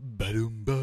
[0.00, 0.78] Balumba.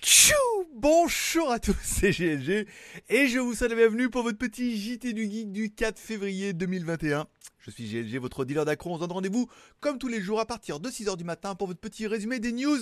[0.00, 0.34] Tchou
[0.74, 2.68] Bonjour à tous, c'est GLG
[3.08, 6.52] et je vous souhaite la bienvenue pour votre petit JT du Geek du 4 février
[6.52, 7.26] 2021.
[7.58, 8.92] Je suis GLG, votre dealer d'accro.
[8.92, 9.48] On se donne rendez-vous
[9.80, 12.52] comme tous les jours à partir de 6h du matin pour votre petit résumé des
[12.52, 12.78] news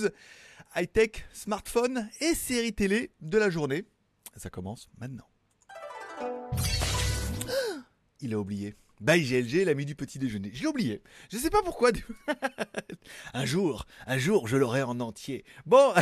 [0.74, 3.86] high-tech, smartphone et séries télé de la journée.
[4.36, 5.28] Ça commence maintenant.
[8.20, 8.74] Il a oublié.
[9.02, 10.50] Bye GLG, l'ami du petit déjeuner.
[10.54, 11.02] Je l'ai oublié.
[11.30, 11.90] Je sais pas pourquoi.
[13.34, 15.44] un jour, un jour, je l'aurai en entier.
[15.66, 15.92] Bon,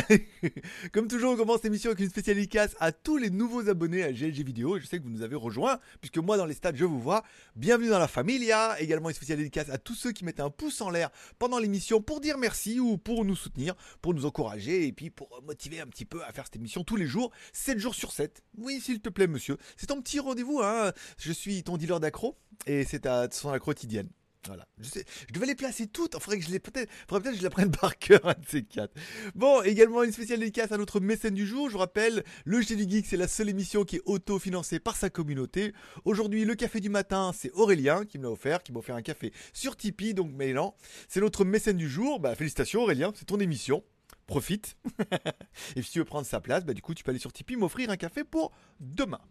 [0.93, 4.13] comme toujours, on commence l'émission avec une spéciale dédicace à tous les nouveaux abonnés à
[4.13, 4.79] GLG Vidéo.
[4.79, 7.25] Je sais que vous nous avez rejoints, puisque moi, dans les stades, je vous vois.
[7.57, 8.37] Bienvenue dans la famille.
[8.37, 10.89] Il y a également une spéciale dédicace à tous ceux qui mettaient un pouce en
[10.89, 15.09] l'air pendant l'émission pour dire merci ou pour nous soutenir, pour nous encourager et puis
[15.09, 18.13] pour motiver un petit peu à faire cette émission tous les jours, 7 jours sur
[18.13, 18.41] 7.
[18.57, 19.57] Oui, s'il te plaît, monsieur.
[19.75, 20.93] C'est ton petit rendez-vous, hein.
[21.17, 24.09] Je suis ton dealer d'accro et c'est à son la quotidienne.
[24.47, 24.67] Voilà.
[24.79, 26.13] Je, sais, je devais les placer toutes.
[26.15, 28.63] Il faudrait que je les peut-être, peut-être que je prenne par cœur, un de ces
[28.63, 28.93] quatre.
[29.33, 31.67] Bon, également une spéciale dédicace à notre mécène du jour.
[31.67, 34.95] Je vous rappelle, le G du Geek, c'est la seule émission qui est auto-financée par
[34.95, 35.73] sa communauté.
[36.03, 39.01] Aujourd'hui, le café du matin, c'est Aurélien qui me l'a offert, qui m'a offert un
[39.01, 40.13] café sur Tipeee.
[40.13, 40.75] Donc, Mélan,
[41.07, 42.19] c'est notre mécène du jour.
[42.19, 43.83] Bah, félicitations Aurélien, c'est ton émission.
[44.27, 44.75] Profite.
[45.75, 47.57] Et si tu veux prendre sa place, bah, du coup, tu peux aller sur Tipeee
[47.57, 49.21] m'offrir un café pour demain.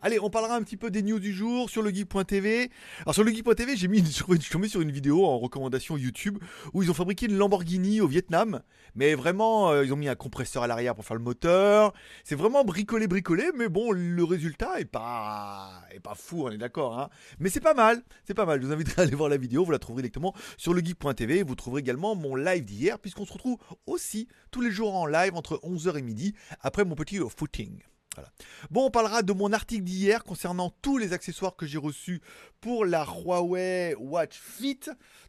[0.00, 2.70] Allez, on parlera un petit peu des news du jour sur le geek.tv.
[3.02, 6.38] Alors sur le geek.tv, j'ai mis une, je suis sur une vidéo en recommandation YouTube
[6.72, 8.62] où ils ont fabriqué une Lamborghini au Vietnam,
[8.94, 11.92] mais vraiment euh, ils ont mis un compresseur à l'arrière pour faire le moteur.
[12.24, 16.58] C'est vraiment bricolé bricolé, mais bon, le résultat est pas est pas fou, on est
[16.58, 17.10] d'accord hein.
[17.38, 18.62] Mais c'est pas mal, c'est pas mal.
[18.62, 21.42] Je vous invite à aller voir la vidéo, vous la trouverez directement sur le geek.tv,
[21.42, 25.34] vous trouverez également mon live d'hier puisqu'on se retrouve aussi tous les jours en live
[25.34, 27.82] entre 11h et midi après mon petit footing.
[28.70, 32.20] Bon, on parlera de mon article d'hier concernant tous les accessoires que j'ai reçus
[32.60, 34.80] pour la Huawei Watch Fit.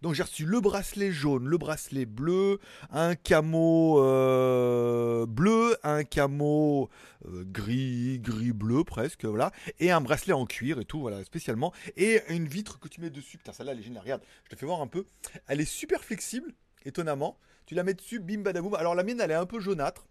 [0.02, 2.60] Donc j'ai reçu le bracelet jaune, le bracelet bleu,
[2.92, 6.90] un camo euh, bleu, un camo
[7.26, 11.74] euh, gris, gris bleu presque, voilà, et un bracelet en cuir et tout, voilà, spécialement,
[11.96, 13.38] et une vitre que tu mets dessus.
[13.38, 14.04] Putain, celle-là, elle est géniale.
[14.04, 15.06] Regarde, je te fais voir un peu.
[15.48, 16.54] Elle est super flexible,
[16.86, 17.38] étonnamment.
[17.66, 18.76] Tu la mets dessus, bim badaboum.
[18.76, 20.06] Alors la mienne, elle est un peu jaunâtre,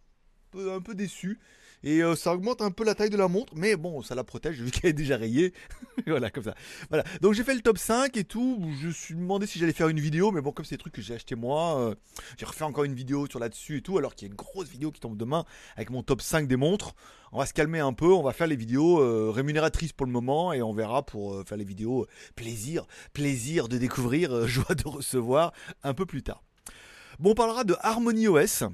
[0.56, 1.38] un peu déçue
[1.84, 4.25] et euh, ça augmente un peu la taille de la montre, mais bon, ça la
[4.25, 5.53] protège vu qu'elle est déjà rayée.
[6.06, 6.54] voilà, comme ça.
[6.88, 7.04] Voilà.
[7.20, 8.62] Donc j'ai fait le top 5 et tout.
[8.81, 10.94] Je me suis demandé si j'allais faire une vidéo, mais bon, comme c'est des trucs
[10.94, 11.94] que j'ai acheté moi, euh,
[12.38, 14.69] j'ai refait encore une vidéo sur là-dessus et tout, alors qu'il y a une grosse
[14.69, 15.44] vidéo qui tombe demain
[15.76, 16.94] avec mon top 5 des montres.
[17.32, 20.12] On va se calmer un peu, on va faire les vidéos euh, rémunératrices pour le
[20.12, 22.06] moment et on verra pour faire les vidéos
[22.37, 26.43] plaisir, plaisir de découvrir, joie de recevoir un peu plus tard.
[27.19, 28.64] Bon, on parlera de Harmony OS.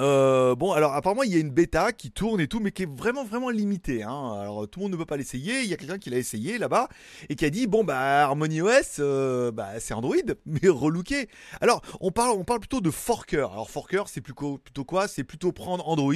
[0.00, 2.84] Euh, bon, alors apparemment il y a une bêta qui tourne et tout, mais qui
[2.84, 4.04] est vraiment vraiment limitée.
[4.04, 4.36] Hein.
[4.40, 5.62] Alors tout le monde ne peut pas l'essayer.
[5.62, 6.88] Il y a quelqu'un qui l'a essayé là-bas
[7.28, 10.14] et qui a dit bon bah Harmony OS, euh, bah c'est Android,
[10.46, 11.28] mais relooké.
[11.60, 13.50] Alors on parle on parle plutôt de forker.
[13.50, 15.08] Alors forker c'est plutôt plutôt quoi?
[15.08, 16.14] C'est plutôt prendre Android,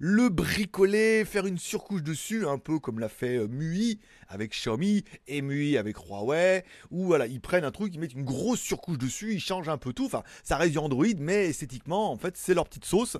[0.00, 4.00] le bricoler, faire une surcouche dessus, un peu comme l'a fait euh, MUI
[4.32, 6.64] avec Xiaomi et MUI avec Huawei.
[6.90, 9.78] Ou voilà ils prennent un truc, ils mettent une grosse surcouche dessus, ils changent un
[9.78, 10.06] peu tout.
[10.06, 13.16] Enfin ça reste du Android, mais esthétiquement en fait c'est leur petite sauce.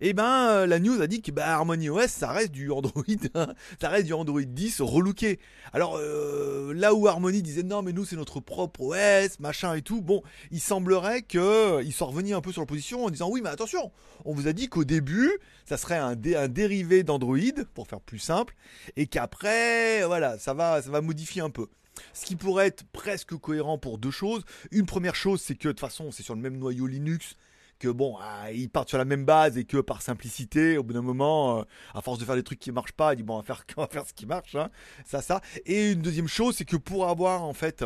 [0.00, 2.70] Et eh ben euh, la news a dit que bah, Harmony OS ça reste du
[2.70, 3.02] Android,
[3.34, 3.54] hein.
[3.80, 5.40] ça reste du Android 10 relooké.
[5.72, 9.82] Alors euh, là où Harmony disait non mais nous c'est notre propre OS, machin et
[9.82, 13.28] tout, bon, il semblerait que ils sont revenus un peu sur la position en disant
[13.28, 13.90] oui mais attention,
[14.24, 15.30] on vous a dit qu'au début
[15.64, 17.38] ça serait un, un dérivé d'Android
[17.74, 18.54] pour faire plus simple
[18.96, 21.66] et qu'après voilà ça va ça va modifier un peu.
[22.14, 24.44] Ce qui pourrait être presque cohérent pour deux choses.
[24.70, 27.36] Une première chose, c'est que de toute façon, c'est sur le même noyau Linux
[27.82, 30.92] que bon, ah, ils partent sur la même base et que par simplicité, au bout
[30.92, 31.62] d'un moment, euh,
[31.94, 33.64] à force de faire des trucs qui marchent pas, ils disent bon, on va faire,
[33.76, 34.70] on va faire ce qui marche, hein.
[35.04, 35.40] ça, ça.
[35.66, 37.84] Et une deuxième chose, c'est que pour avoir en fait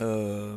[0.00, 0.56] euh,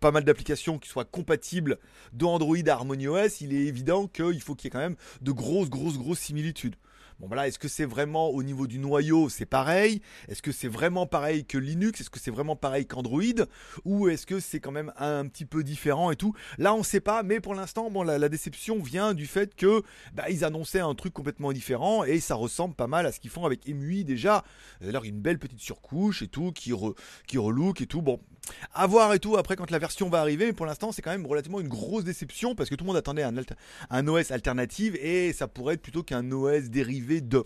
[0.00, 1.78] pas mal d'applications qui soient compatibles
[2.12, 5.30] de Android à HarmonyOS, il est évident qu'il faut qu'il y ait quand même de
[5.30, 6.74] grosses, grosses, grosses similitudes.
[7.22, 10.02] Bon voilà, est-ce que c'est vraiment au niveau du noyau, c'est pareil?
[10.26, 12.00] Est-ce que c'est vraiment pareil que Linux?
[12.00, 13.46] Est-ce que c'est vraiment pareil qu'Android?
[13.84, 16.34] Ou est-ce que c'est quand même un, petit peu différent et tout?
[16.58, 19.84] Là, on ne sait pas, mais pour l'instant, bon, la, déception vient du fait que
[20.14, 23.30] bah, ils annonçaient un truc complètement différent et ça ressemble pas mal à ce qu'ils
[23.30, 24.42] font avec MUI déjà.
[24.84, 26.72] Alors une belle petite surcouche et tout qui
[27.28, 28.02] qui relook et tout.
[28.02, 28.18] Bon,
[28.74, 31.10] à voir et tout après quand la version va arriver, mais pour l'instant c'est quand
[31.10, 35.32] même relativement une grosse déception parce que tout le monde attendait un, OS alternative et
[35.32, 37.42] ça pourrait être plutôt qu'un OS dérivé de.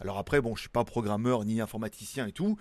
[0.00, 2.58] Alors après, bon, je suis pas programmeur ni informaticien et tout.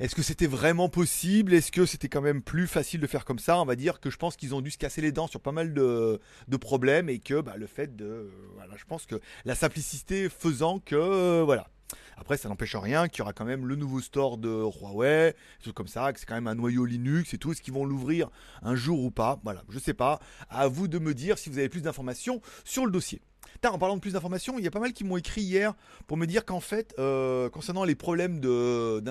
[0.00, 1.52] Est-ce que c'était vraiment possible?
[1.52, 3.60] Est-ce que c'était quand même plus facile de faire comme ça?
[3.60, 5.52] On va dire que je pense qu'ils ont dû se casser les dents sur pas
[5.52, 6.18] mal de,
[6.60, 8.30] problèmes et que bah, le fait de...
[8.54, 11.42] voilà, je pense que la simplicité faisant que...
[11.42, 11.68] voilà.
[12.16, 15.64] Après, ça n'empêche rien qu'il y aura quand même le nouveau store de Huawei, des
[15.64, 17.52] choses comme ça, que c'est quand même un noyau Linux et tout.
[17.52, 18.28] Est-ce qu'ils vont l'ouvrir
[18.62, 19.40] un jour ou pas?
[19.44, 20.20] Voilà, je sais pas.
[20.48, 23.20] À vous de me dire si vous avez plus d'informations sur le dossier.
[23.64, 25.74] en parlant de plus d'informations, il y a pas mal qui m'ont écrit hier
[26.06, 29.02] pour me dire qu'en fait, euh, concernant les problèmes de,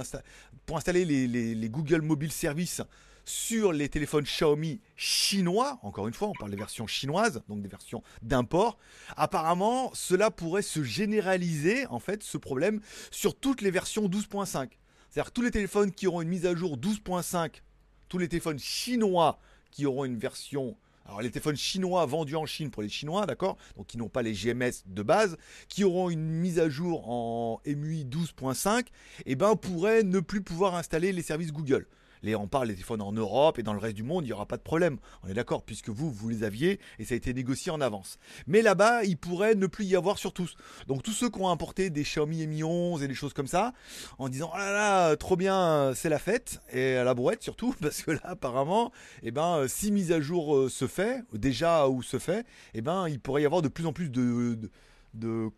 [0.66, 2.81] pour installer les Google Mobile Services
[3.25, 7.68] sur les téléphones Xiaomi chinois, encore une fois, on parle des versions chinoises, donc des
[7.68, 8.77] versions d'import.
[9.18, 12.81] Apparemment, cela pourrait se généraliser, en fait, ce problème,
[13.12, 14.69] sur toutes les versions 12.5.
[15.09, 17.62] C'est-à-dire tous les téléphones qui auront une mise à jour 12.5,
[18.07, 19.39] tous les téléphones chinois
[19.71, 20.75] qui auront une version
[21.06, 24.21] alors les téléphones chinois vendus en Chine pour les Chinois, d'accord Donc qui n'ont pas
[24.21, 25.35] les GMS de base,
[25.68, 28.85] qui auront une mise à jour en MUI 12.5,
[29.25, 31.88] eh ben pourraient ne plus pouvoir installer les services Google
[32.35, 34.45] on parle des téléphones en Europe et dans le reste du monde, il n'y aura
[34.45, 34.97] pas de problème.
[35.23, 38.19] On est d'accord, puisque vous, vous les aviez et ça a été négocié en avance.
[38.47, 40.56] Mais là-bas, il pourrait ne plus y avoir sur tous.
[40.88, 43.73] Donc tous ceux qui ont importé des Xiaomi Mi 11 et des choses comme ça,
[44.18, 47.75] en disant oh là là, trop bien, c'est la fête et à la brouette surtout,
[47.81, 48.91] parce que là apparemment,
[49.23, 53.07] eh ben si mise à jour euh, se fait déjà ou se fait, eh ben
[53.07, 54.69] il pourrait y avoir de plus en plus de, de
[55.13, 55.51] de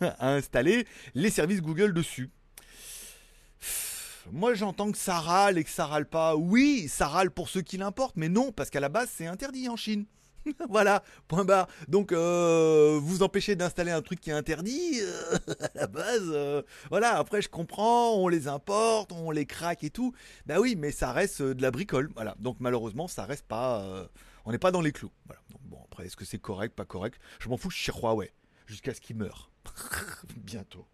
[0.00, 2.30] à installer les services Google dessus
[4.32, 6.36] moi j'entends que ça râle et que ça râle pas.
[6.36, 9.68] Oui, ça râle pour ceux qui l'importent, mais non, parce qu'à la base c'est interdit
[9.68, 10.06] en Chine.
[10.68, 11.68] voilà, point barre.
[11.88, 16.30] Donc, euh, vous empêchez d'installer un truc qui est interdit, euh, à la base.
[16.32, 20.14] Euh, voilà, après, je comprends, on les importe, on les craque et tout.
[20.46, 22.10] Bah oui, mais ça reste de la bricole.
[22.14, 24.08] Voilà, donc malheureusement, ça reste pas.
[24.44, 25.12] on n'est pas dans les clous.
[25.26, 25.40] Voilà.
[25.64, 27.20] Bon, après, est-ce que c'est correct, pas correct?
[27.38, 28.32] Je m'en fous, je suis Huawei.
[28.70, 29.50] Jusqu'à ce qu'il meure.
[30.36, 30.86] Bientôt.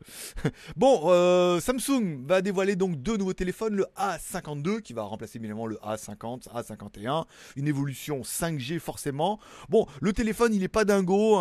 [0.77, 5.67] bon, euh, Samsung va dévoiler donc deux nouveaux téléphones, le A52 qui va remplacer évidemment
[5.67, 7.27] le A50, A51,
[7.57, 9.39] une évolution 5G forcément.
[9.69, 11.37] Bon, le téléphone il n'est pas dingo,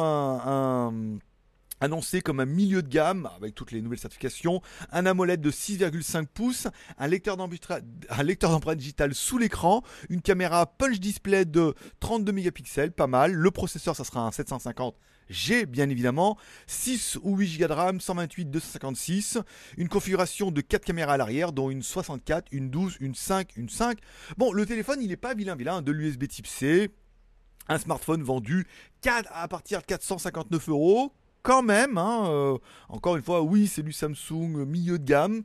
[1.79, 4.61] annoncé comme un milieu de gamme avec toutes les nouvelles certifications,
[4.91, 6.67] un AMOLED de 6,5 pouces,
[6.97, 13.31] un lecteur d'empreinte digitale sous l'écran, une caméra punch display de 32 mégapixels, pas mal.
[13.31, 14.97] Le processeur, ça sera un 750
[15.29, 16.37] j'ai bien évidemment
[16.67, 19.39] 6 ou 8 Go de RAM, 128, 256,
[19.77, 23.69] une configuration de 4 caméras à l'arrière, dont une 64, une 12, une 5, une
[23.69, 23.97] 5.
[24.37, 26.89] Bon, le téléphone, il n'est pas vilain vilain, de l'USB type C,
[27.67, 28.67] un smartphone vendu
[29.01, 31.11] 4, à partir de 459 euros,
[31.41, 31.97] quand même.
[31.97, 32.57] Hein, euh,
[32.89, 35.43] encore une fois, oui, c'est du Samsung milieu de gamme.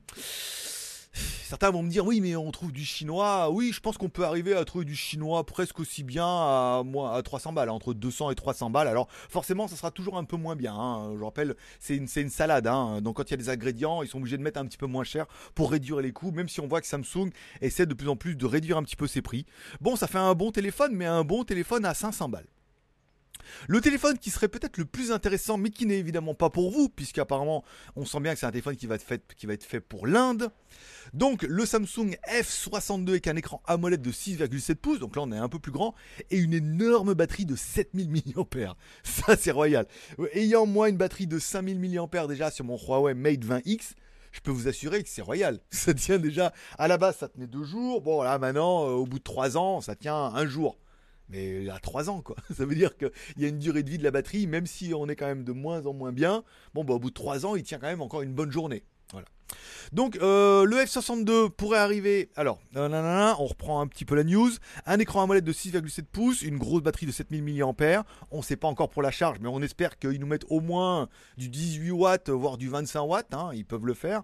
[1.50, 3.50] Certains vont me dire oui mais on trouve du chinois.
[3.50, 7.22] Oui je pense qu'on peut arriver à trouver du chinois presque aussi bien à, à
[7.22, 8.86] 300 balles, entre 200 et 300 balles.
[8.86, 10.74] Alors forcément ça sera toujours un peu moins bien.
[10.74, 11.12] Hein.
[11.18, 12.68] Je rappelle c'est une, une, salade.
[12.68, 13.00] Hein.
[13.00, 14.86] Donc quand il y a des ingrédients ils sont obligés de mettre un petit peu
[14.86, 15.26] moins cher
[15.56, 16.30] pour réduire les coûts.
[16.30, 17.30] Même si on voit que Samsung
[17.60, 19.44] essaie de plus en plus de réduire un petit peu ses prix.
[19.80, 22.46] Bon ça fait un bon téléphone mais un bon téléphone à 500 balles.
[23.68, 26.88] Le téléphone qui serait peut-être le plus intéressant, mais qui n'est évidemment pas pour vous,
[26.88, 27.64] puisqu'apparemment
[27.96, 30.50] on sent bien que c'est un téléphone qui va être fait, pour l'Inde.
[31.12, 35.38] Donc le Samsung F62 avec un écran AMOLED de 6,7 pouces, donc là on est
[35.38, 35.94] un peu plus grand,
[36.30, 38.76] et une énorme batterie de 7000 mAh.
[39.02, 39.86] Ça c'est royal.
[40.32, 43.92] Ayant moi une batterie de 5000 mAh déjà sur mon Huawei Mate 20X,
[44.32, 45.58] je peux vous assurer que c'est royal.
[45.70, 49.06] Ça tient déjà, à la base ça tenait deux jours, bon là maintenant euh, au
[49.06, 50.78] bout de trois ans ça tient un jour
[51.30, 52.36] mais à 3 ans quoi.
[52.54, 54.92] Ça veut dire qu'il y a une durée de vie de la batterie, même si
[54.94, 56.44] on est quand même de moins en moins bien,
[56.74, 58.84] bon bah au bout de 3 ans il tient quand même encore une bonne journée.
[59.92, 62.30] Donc euh, le F62 pourrait arriver.
[62.36, 64.50] Alors, on reprend un petit peu la news.
[64.86, 68.04] Un écran AMOLED de 6,7 pouces, une grosse batterie de 7000 mAh.
[68.30, 70.60] On ne sait pas encore pour la charge, mais on espère qu'ils nous mettent au
[70.60, 73.34] moins du 18 watts, voire du 25 watts.
[73.34, 74.22] Hein, ils peuvent le faire.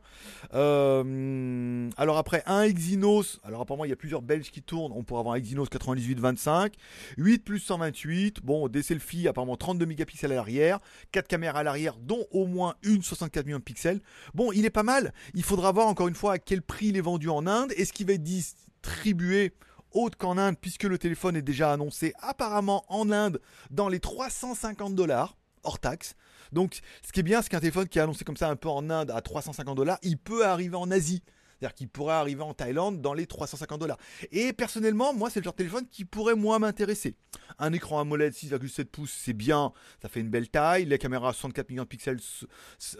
[0.54, 3.40] Euh, alors après, un Exynos.
[3.42, 4.92] Alors apparemment, il y a plusieurs Belges qui tournent.
[4.94, 6.72] On pourrait avoir un Exynos 98-25,
[7.16, 8.40] 8 plus 128.
[8.44, 10.78] Bon, des selfies, apparemment 32 mégapixels à l'arrière,
[11.12, 14.00] 4 caméras à l'arrière, dont au moins une 64 millions de pixels.
[14.34, 15.12] Bon, il est pas mal.
[15.34, 17.72] Il faudra voir encore une fois à quel prix il est vendu en Inde.
[17.76, 19.54] Est-ce qu'il va être distribué
[19.92, 24.94] autre qu'en Inde puisque le téléphone est déjà annoncé apparemment en Inde dans les 350
[24.94, 26.14] dollars hors taxe.
[26.52, 28.68] Donc ce qui est bien, c'est qu'un téléphone qui est annoncé comme ça un peu
[28.68, 31.22] en Inde à 350 dollars, il peut arriver en Asie.
[31.58, 33.98] C'est-à-dire qu'il pourrait arriver en Thaïlande dans les 350 dollars.
[34.30, 37.14] Et personnellement, moi, c'est le genre de téléphone qui pourrait moins m'intéresser.
[37.58, 39.72] Un écran AMOLED 6,7 pouces, c'est bien,
[40.02, 40.84] ça fait une belle taille.
[40.84, 42.20] Les caméras 64 millions de pixels,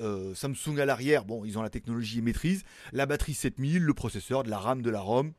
[0.00, 2.62] euh, Samsung à l'arrière, bon, ils ont la technologie et maîtrise.
[2.92, 5.32] La batterie 7000, le processeur, de la RAM, de la ROM.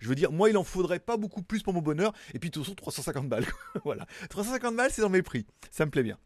[0.00, 2.12] Je veux dire, moi, il en faudrait pas beaucoup plus pour mon bonheur.
[2.34, 3.46] Et puis, de toute façon, 350 balles.
[3.84, 4.06] voilà.
[4.30, 5.46] 350 balles, c'est dans mes prix.
[5.70, 6.18] Ça me plaît bien.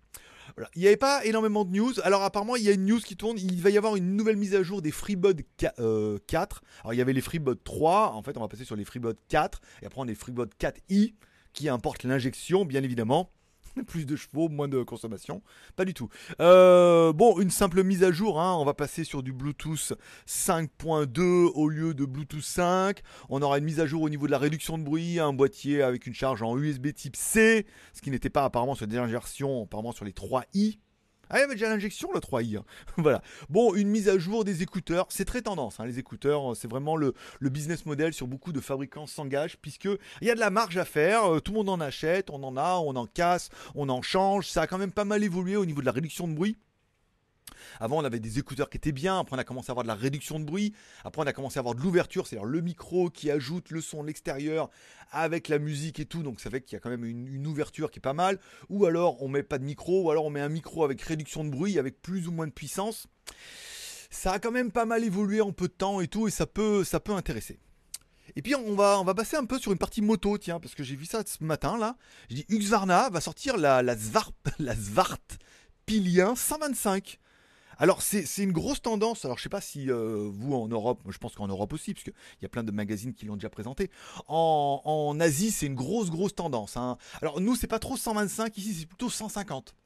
[0.74, 1.92] Il n'y avait pas énormément de news.
[2.02, 3.38] Alors apparemment, il y a une news qui tourne.
[3.38, 5.80] Il va y avoir une nouvelle mise à jour des FreeBud 4.
[5.80, 6.18] Euh,
[6.82, 8.12] Alors il y avait les FreeBud 3.
[8.12, 9.60] En fait, on va passer sur les FreeBud 4.
[9.82, 11.14] Et après, on a les FreeBud 4i
[11.52, 13.30] qui importent l'injection, bien évidemment.
[13.86, 15.42] plus de chevaux, moins de consommation.
[15.76, 16.08] Pas du tout.
[16.40, 18.40] Euh, bon, une simple mise à jour.
[18.40, 18.54] Hein.
[18.58, 19.92] On va passer sur du Bluetooth
[20.26, 21.20] 5.2
[21.54, 23.00] au lieu de Bluetooth 5.
[23.28, 25.20] On aura une mise à jour au niveau de la réduction de bruit.
[25.20, 27.66] Un boîtier avec une charge en USB type C.
[27.92, 30.78] Ce qui n'était pas apparemment sur les dernières versions, apparemment sur les 3i.
[31.30, 32.58] Ah, il y avait déjà l'injection, le 3i.
[32.58, 32.64] Hein.
[32.96, 33.22] voilà.
[33.48, 35.06] Bon, une mise à jour des écouteurs.
[35.10, 35.80] C'est très tendance.
[35.80, 39.88] Hein, les écouteurs, c'est vraiment le, business model sur beaucoup de fabricants s'engagent, puisque
[40.20, 41.24] il y a de la marge à faire.
[41.24, 44.48] Euh, tout le monde en achète, on en a, on en casse, on en change.
[44.48, 46.56] Ça a quand même pas mal évolué au niveau de la réduction de bruit.
[47.80, 49.18] Avant, on avait des écouteurs qui étaient bien.
[49.20, 50.74] Après, on a commencé à avoir de la réduction de bruit.
[51.04, 54.02] Après, on a commencé à avoir de l'ouverture, c'est-à-dire le micro qui ajoute le son
[54.02, 54.70] de l'extérieur
[55.10, 56.22] avec la musique et tout.
[56.22, 58.38] Donc, ça fait qu'il y a quand même une, ouverture qui est pas mal.
[58.68, 60.04] Ou alors, on met pas de micro.
[60.04, 62.52] Ou alors, on met un micro avec réduction de bruit, avec plus ou moins de
[62.52, 63.06] puissance.
[64.10, 66.28] Ça a quand même pas mal évolué en peu de temps et tout.
[66.28, 67.58] Et ça peut, ça peut intéresser.
[68.36, 70.74] Et puis on va, on va passer un peu sur une partie moto, tiens, parce
[70.74, 71.96] que j'ai vu ça ce matin là.
[72.30, 74.74] Je dis Husqvarna va sortir la, la, Svart, la
[75.86, 77.18] Pilien 125.
[77.78, 81.18] Alors c'est une grosse tendance, alors je sais pas si euh, vous en Europe, je
[81.18, 83.90] pense qu'en Europe aussi, parce qu'il y a plein de magazines qui l'ont déjà présenté,
[84.26, 86.76] en, Asie c'est une grosse grosse tendance.
[86.76, 86.98] Hein.
[87.22, 89.76] Alors nous c'est pas trop 125, ici c'est plutôt 150.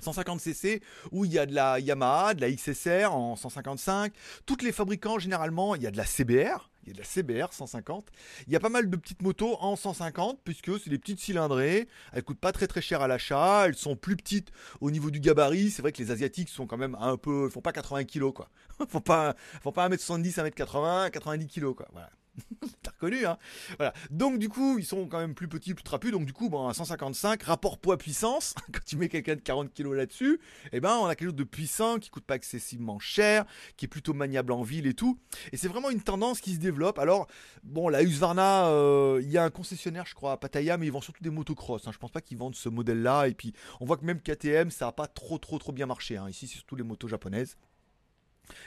[0.00, 4.12] 150 cc où il y a de la Yamaha, de la XSR en 155.
[4.46, 7.04] Toutes les fabricants généralement, il y a de la CBR, il y a de la
[7.04, 8.08] CBR 150.
[8.46, 11.88] Il y a pas mal de petites motos en 150 puisque c'est des petites cylindrées.
[12.12, 13.66] Elles coûtent pas très très cher à l'achat.
[13.66, 15.70] Elles sont plus petites au niveau du gabarit.
[15.70, 18.32] C'est vrai que les asiatiques sont quand même un peu, ils font pas 80 kg
[18.32, 18.48] quoi.
[18.88, 21.88] faut pas, faut pas 1m70, 1m80, 90 kg quoi.
[21.92, 22.10] Voilà.
[22.82, 23.38] T'as reconnu, hein
[23.76, 23.92] Voilà.
[24.10, 26.12] Donc, du coup, ils sont quand même plus petits, plus trapus.
[26.12, 29.92] Donc, du coup, bon, à 155, rapport poids-puissance, quand tu mets quelqu'un de 40 kg
[29.92, 30.40] là-dessus,
[30.72, 33.44] eh ben, on a quelque chose de puissant, qui coûte pas excessivement cher,
[33.76, 35.18] qui est plutôt maniable en ville et tout.
[35.52, 36.98] Et c'est vraiment une tendance qui se développe.
[36.98, 37.26] Alors,
[37.62, 40.92] bon, la Husqvarna, euh, il y a un concessionnaire, je crois, à Pattaya, mais ils
[40.92, 41.86] vendent surtout des motocross.
[41.86, 41.92] Hein.
[41.92, 43.28] Je pense pas qu'ils vendent ce modèle-là.
[43.28, 46.16] Et puis, on voit que même KTM, ça a pas trop, trop, trop bien marché.
[46.16, 46.28] Hein.
[46.30, 47.56] Ici, c'est surtout les motos japonaises.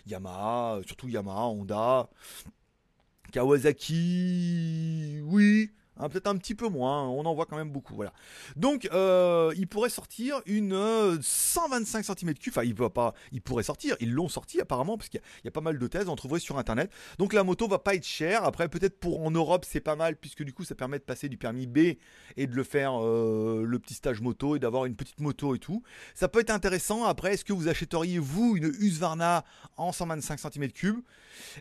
[0.06, 2.10] Yamaha, surtout Yamaha, Honda.
[3.36, 7.96] Kawasaki, oui, Hein, peut-être un petit peu moins, hein, on en voit quand même beaucoup.
[7.96, 8.12] Voilà.
[8.58, 10.74] Donc, euh, il pourrait sortir une
[11.22, 12.50] 125 cm3.
[12.50, 13.96] Enfin, il va pas, il pourrait sortir.
[14.02, 16.10] Ils l'ont sorti apparemment parce qu'il y, a pas mal de thèses.
[16.10, 16.92] On trouverait sur internet.
[17.18, 18.44] Donc, la moto va pas être chère.
[18.44, 21.30] Après, peut-être pour en Europe, c'est pas mal puisque du coup, ça permet de passer
[21.30, 21.78] du permis B
[22.36, 25.60] et de le faire euh, le petit stage moto et d'avoir une petite moto et
[25.60, 25.82] tout.
[26.14, 27.06] Ça peut être intéressant.
[27.06, 29.46] Après, est-ce que vous achèteriez vous une Husqvarna
[29.78, 30.96] en 125 cm3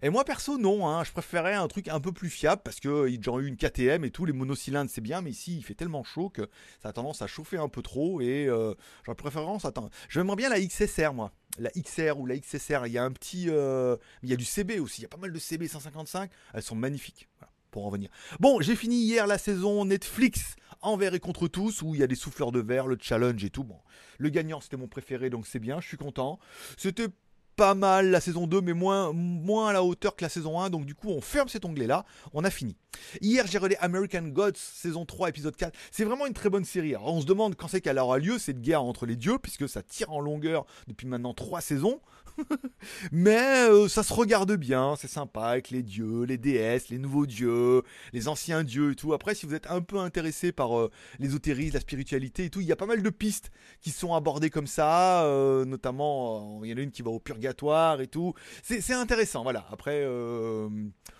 [0.03, 0.87] Et moi, perso, non.
[0.89, 1.05] Hein.
[1.05, 4.11] je préférais un truc un peu plus fiable parce que j'ai eu une KTM et
[4.11, 6.49] tout les monocylindres c'est bien, mais ici il fait tellement chaud que
[6.83, 9.65] ça a tendance à chauffer un peu trop et euh, j'aurais préférence.
[9.65, 12.87] Attends, j'aimerais bien la XSR moi, la XR ou la XSR.
[12.87, 15.01] Il y a un petit, euh, il y a du CB aussi.
[15.01, 16.31] Il y a pas mal de CB 155.
[16.53, 17.29] Elles sont magnifiques.
[17.71, 18.09] pour en venir.
[18.39, 22.07] Bon, j'ai fini hier la saison Netflix envers et contre tous où il y a
[22.07, 23.65] des souffleurs de verre, le challenge et tout.
[23.65, 23.81] Bon,
[24.19, 26.39] le gagnant c'était mon préféré donc c'est bien, je suis content.
[26.77, 27.09] C'était
[27.57, 30.71] pas mal la saison 2, mais moins, moins à la hauteur que la saison 1.
[30.71, 32.05] Donc du coup, on ferme cet onglet-là.
[32.33, 32.77] On a fini.
[33.21, 35.77] Hier, j'ai regardé American Gods, saison 3, épisode 4.
[35.91, 36.97] C'est vraiment une très bonne série.
[36.97, 39.83] On se demande quand c'est qu'elle aura lieu, cette guerre entre les dieux, puisque ça
[39.83, 42.01] tire en longueur depuis maintenant 3 saisons.
[43.13, 47.27] Mais euh, ça se regarde bien, c'est sympa avec les dieux, les déesses, les nouveaux
[47.27, 49.13] dieux, les anciens dieux et tout.
[49.13, 52.67] Après, si vous êtes un peu intéressé par euh, l'ésotérisme, la spiritualité et tout, il
[52.67, 53.51] y a pas mal de pistes
[53.81, 55.25] qui sont abordées comme ça.
[55.25, 58.35] Euh, notamment, il y en a une qui va au purgatoire et tout.
[58.63, 59.67] C'est intéressant, voilà.
[59.71, 60.05] Après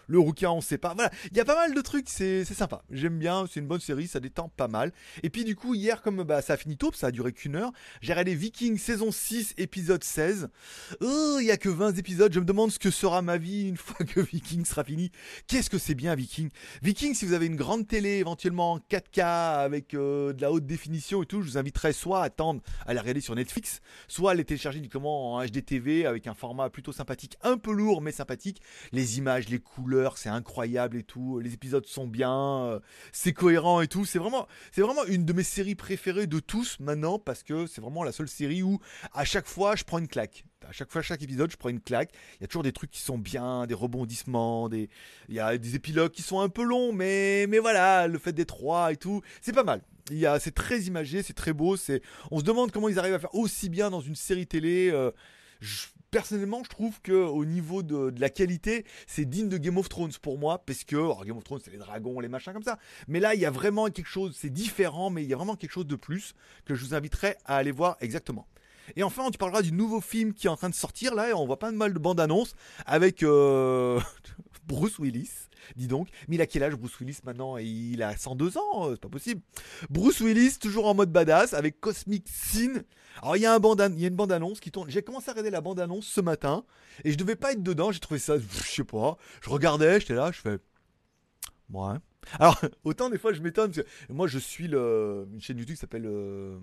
[0.07, 0.95] le rouquin, on sait pas.
[0.95, 2.83] Voilà, il y a pas mal de trucs, c'est sympa.
[2.91, 4.93] J'aime bien, c'est une bonne série, ça détend pas mal.
[5.23, 7.57] Et puis du coup, hier, comme bah, ça a fini tôt, ça a duré qu'une
[7.57, 10.49] heure, j'ai regardé Vikings saison 6, épisode 16.
[11.01, 13.69] Oh, il y a que 20 épisodes, je me demande ce que sera ma vie
[13.69, 15.11] une fois que Vikings sera fini.
[15.47, 16.51] Qu'est-ce que c'est bien Vikings?
[16.83, 20.67] Vikings, si vous avez une grande télé, éventuellement en 4K, avec euh, de la haute
[20.67, 24.33] définition et tout, je vous inviterai soit à attendre à la regarder sur Netflix, soit
[24.33, 28.01] à les télécharger du comment en HDTV avec un format plutôt sympathique, un peu lourd
[28.01, 28.61] mais sympathique.
[28.93, 31.41] Les images, les couleurs, c'est incroyable et tout.
[31.41, 32.81] Les épisodes sont bien, euh,
[33.13, 34.05] c'est cohérent et tout.
[34.05, 37.81] C'est vraiment, c'est vraiment une de mes séries préférées de tous maintenant parce que c'est
[37.81, 38.81] vraiment la seule série où
[39.13, 40.45] à chaque fois je prends une claque.
[40.67, 42.11] À chaque fois, chaque épisode, je prends une claque.
[42.37, 44.89] Il y a toujours des trucs qui sont bien, des rebondissements, des,
[45.29, 48.33] il y a des épilogues qui sont un peu longs, mais, mais voilà, le fait
[48.33, 49.83] des trois et tout, c'est pas mal.
[50.11, 51.77] Il y a, c'est très imagé, c'est très beau.
[51.77, 54.91] C'est, on se demande comment ils arrivent à faire aussi bien dans une série télé.
[54.91, 55.11] Euh,
[56.15, 60.13] personnellement, je trouve que au niveau de, la qualité, c'est digne de Game of Thrones
[60.23, 62.79] pour moi, parce que Game of Thrones, c'est les dragons, les machins comme ça.
[63.09, 65.57] Mais là, il y a vraiment quelque chose, c'est différent, mais il y a vraiment
[65.57, 68.47] quelque chose de plus que je vous inviterai à aller voir exactement.
[68.95, 71.35] Et enfin, on te parlera du nouveau film qui est en train de sortir là,
[71.35, 72.55] on voit pas mal de bandes annonces
[72.87, 73.25] avec.
[73.25, 73.99] Euh,
[74.67, 75.31] Bruce Willis,
[75.77, 76.09] dis donc.
[76.29, 77.57] Mais il a quel âge Bruce Willis maintenant?
[77.57, 79.41] Il a 102 ans, c'est pas possible.
[79.91, 82.83] Bruce Willis, toujours en mode badass, avec Cosmic Sin.
[83.23, 84.91] Alors il y a, une bande-annonce qui tourne.
[84.91, 86.65] J'ai commencé à regarder la bande-annonce ce matin,
[87.05, 89.17] et je devais pas être dedans, j'ai trouvé ça, je sais pas.
[89.43, 90.59] Je regardais, j'étais là, je fais...
[91.73, 91.97] Ouais.
[92.39, 95.77] Alors, autant des fois je m'étonne, parce que moi je suis le, une chaîne YouTube
[95.77, 96.07] qui s'appelle...
[96.07, 96.59] euh, euh,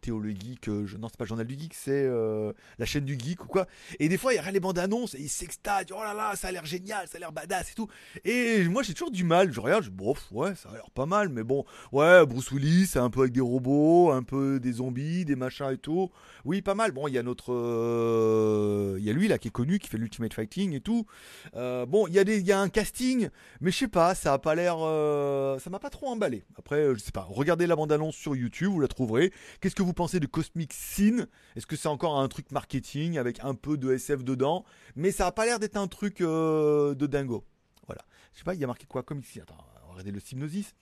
[0.00, 3.18] Théo le Geek, euh, non c'est pas journal du geek, c'est euh, la chaîne du
[3.18, 3.66] geek ou quoi.
[3.98, 6.34] Et des fois il y a les bandes annonces et ils s'extasient, oh là là,
[6.36, 7.88] ça a l'air génial, ça a l'air badass et tout.
[8.24, 11.06] Et moi j'ai toujours du mal, je regarde, je bof, ouais, ça a l'air pas
[11.06, 15.24] mal, mais bon, ouais, Bruce Willis, un peu avec des robots, un peu des zombies,
[15.24, 16.10] des machins et tout.
[16.44, 16.92] Oui, pas mal.
[16.92, 19.88] Bon, il y a notre, euh, il y a lui là qui est connu, qui
[19.88, 21.06] fait l'Ultimate Fighting et tout.
[21.54, 23.28] Euh, bon, il y a un casting,
[23.60, 26.44] mais je sais pas, ça a pas l'air, euh, ça m'a pas trop emballé.
[26.58, 29.32] Après, euh, je sais pas, regardez la bande annonce sur YouTube, vous la trouverez.
[29.60, 31.26] Qu'est-ce que vous pensez de Cosmic Sin?
[31.54, 34.64] Est-ce que c'est encore un truc marketing avec un peu de SF dedans?
[34.96, 37.44] Mais ça a pas l'air d'être un truc euh, de dingo.
[37.86, 38.02] Voilà.
[38.32, 39.42] Je sais pas, il y a marqué quoi Comic Sin?
[39.42, 39.58] Attends,
[39.90, 40.74] on le synopsis.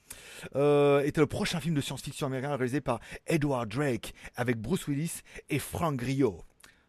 [0.55, 5.21] Euh, était le prochain film de science-fiction américain réalisé par Edward Drake avec Bruce Willis
[5.49, 6.43] et Frank Grillo.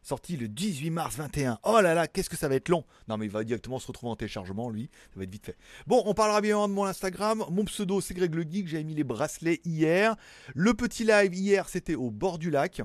[0.07, 1.59] Sorti le 18 mars 21.
[1.65, 2.85] Oh là là, qu'est-ce que ça va être long.
[3.09, 5.57] Non mais il va directement se retrouver en téléchargement lui, ça va être vite fait.
[5.89, 7.45] Bon, on parlera bien de mon Instagram.
[7.51, 10.15] Mon pseudo c'est Greg le Geek, j'avais mis les bracelets hier.
[10.55, 12.83] Le petit live hier, c'était au bord du lac.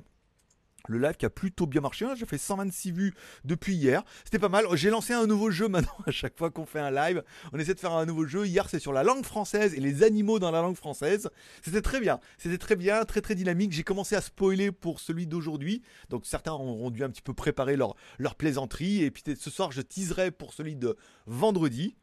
[0.88, 2.16] Le live qui a plutôt bien marché, hein.
[2.16, 3.14] j'ai fait 126 vues
[3.46, 4.66] depuis hier, c'était pas mal.
[4.74, 7.24] J'ai lancé un nouveau jeu maintenant à chaque fois qu'on fait un live.
[7.54, 8.46] On essaie de faire un nouveau jeu.
[8.46, 11.30] Hier c'est sur la langue française et les animaux dans la langue française.
[11.62, 13.72] C'était très bien, c'était très bien, très très dynamique.
[13.72, 17.76] J'ai commencé à spoiler pour celui d'aujourd'hui, donc certains auront dû un petit peu préparer
[17.76, 19.04] leur, leur plaisanterie.
[19.04, 21.96] Et puis ce soir je teaserai pour celui de vendredi.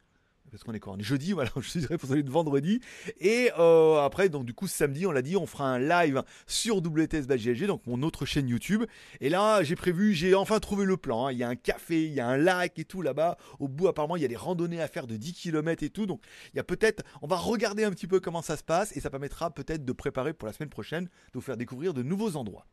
[0.51, 2.81] Parce qu'on est quoi On jeudi, voilà, je teaserai pour celui de vendredi.
[3.19, 6.77] Et euh, après, donc du coup, samedi, on l'a dit, on fera un live sur
[6.77, 8.83] WTS GLG, donc mon autre chaîne YouTube.
[9.21, 11.27] Et là, j'ai prévu, j'ai enfin trouvé le plan.
[11.27, 11.31] hein.
[11.31, 13.37] Il y a un café, il y a un lac et tout là-bas.
[13.59, 16.05] Au bout, apparemment, il y a des randonnées à faire de 10 km et tout.
[16.05, 16.21] Donc,
[16.53, 18.99] il y a peut-être, on va regarder un petit peu comment ça se passe et
[18.99, 22.35] ça permettra peut-être de préparer pour la semaine prochaine, de vous faire découvrir de nouveaux
[22.35, 22.65] endroits.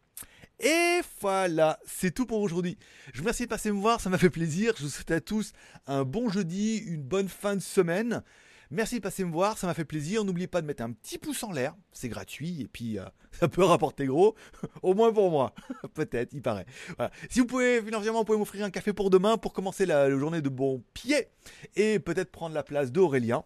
[0.61, 2.79] Et voilà, c'est tout pour aujourd'hui.
[3.13, 4.73] Je vous remercie de passer me voir, ça m'a fait plaisir.
[4.79, 5.53] Je vous souhaite à tous
[5.87, 8.23] un bon jeudi, une bonne fin de semaine.
[8.71, 10.25] Merci de passer me voir, ça m'a fait plaisir.
[10.25, 13.49] N'oubliez pas de mettre un petit pouce en l'air, c'est gratuit et puis euh, ça
[13.49, 14.35] peut rapporter gros,
[14.83, 15.55] au moins pour moi.
[15.95, 16.67] Peut-être, il paraît.
[17.29, 20.19] Si vous pouvez financièrement, vous pouvez m'offrir un café pour demain pour commencer la, la
[20.19, 21.29] journée de bon pied
[21.77, 23.45] et peut-être prendre la place d'Aurélien.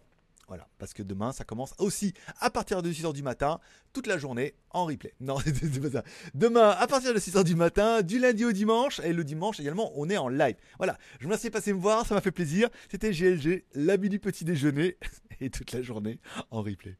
[0.51, 3.61] Voilà, parce que demain, ça commence aussi à partir de 6h du matin,
[3.93, 5.13] toute la journée en replay.
[5.21, 6.03] Non, c'est pas ça.
[6.33, 9.93] Demain, à partir de 6h du matin, du lundi au dimanche, et le dimanche également,
[9.95, 10.57] on est en live.
[10.77, 12.67] Voilà, je vous remercie de passer me voir, ça m'a fait plaisir.
[12.89, 14.97] C'était GLG, l'ami du petit déjeuner,
[15.39, 16.97] et toute la journée en replay.